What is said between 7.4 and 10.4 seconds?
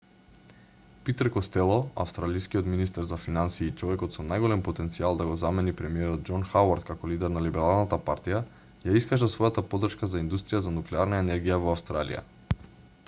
либералната партија ја искажа својата поддршка за